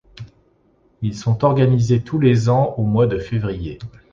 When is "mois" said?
2.85-3.05